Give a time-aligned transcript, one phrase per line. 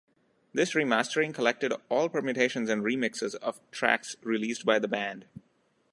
[0.51, 5.27] This remastering collected all permutations and remixes of tracks released by the band.